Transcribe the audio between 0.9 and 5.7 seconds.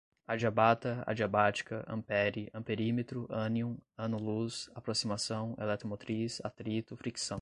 adiabática, ampère, amperímetro, ânion, ano-luz, aproximação,